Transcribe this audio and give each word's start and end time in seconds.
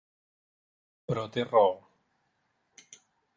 Però 1.11 1.25
té 1.35 1.45
raó. 1.49 1.69